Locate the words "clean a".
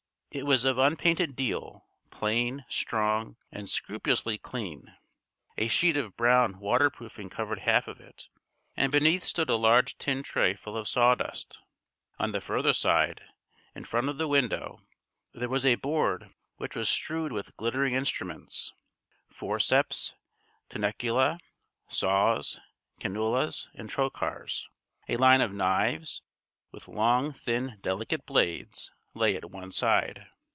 4.37-5.67